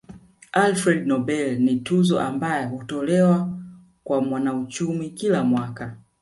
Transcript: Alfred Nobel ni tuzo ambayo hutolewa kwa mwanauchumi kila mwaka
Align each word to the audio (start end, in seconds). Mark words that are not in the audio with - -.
Alfred 0.51 1.05
Nobel 1.07 1.59
ni 1.59 1.75
tuzo 1.75 2.19
ambayo 2.19 2.69
hutolewa 2.69 3.49
kwa 4.03 4.21
mwanauchumi 4.21 5.09
kila 5.09 5.43
mwaka 5.43 5.97